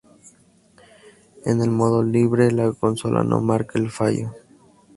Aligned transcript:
En 1.45 1.61
el 1.61 1.69
modo 1.69 2.01
libre, 2.01 2.49
la 2.49 2.71
consola 2.73 3.23
no 3.23 3.39
marca 3.39 3.77
el 3.77 3.91
fallo. 3.91 4.33